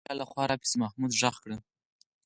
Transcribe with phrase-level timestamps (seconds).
[0.01, 1.59] د شا له خوا راپسې محمد په خندا غږ کړل.